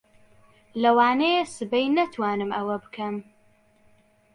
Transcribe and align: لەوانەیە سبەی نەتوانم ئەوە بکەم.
لەوانەیە 0.81 1.43
سبەی 1.55 1.87
نەتوانم 1.97 2.51
ئەوە 2.57 2.75
بکەم. 2.83 3.15